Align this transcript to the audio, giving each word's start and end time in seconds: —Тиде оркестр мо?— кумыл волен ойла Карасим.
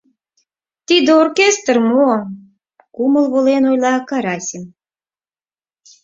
—Тиде 0.87 1.11
оркестр 1.23 1.77
мо?— 1.91 2.11
кумыл 2.95 3.25
волен 3.33 3.63
ойла 3.71 3.93
Карасим. 4.09 4.63